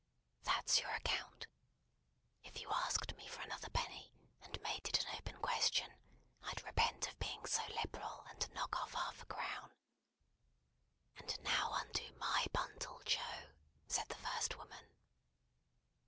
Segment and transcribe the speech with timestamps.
[0.41, 1.45] "That's your account.
[2.41, 5.93] If you asked me for another penny, and made it an open question,
[6.41, 9.69] I'd repent of being so liberal and knock off half a crown."
[11.17, 13.49] "And now undo my bundle, Joe,"
[13.87, 14.87] said the first woman.